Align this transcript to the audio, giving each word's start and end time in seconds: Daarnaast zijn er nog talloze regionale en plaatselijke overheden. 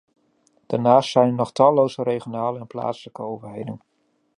Daarnaast 0.67 1.09
zijn 1.11 1.27
er 1.27 1.33
nog 1.33 1.51
talloze 1.51 2.03
regionale 2.03 2.59
en 2.59 2.67
plaatselijke 2.67 3.21
overheden. 3.21 3.81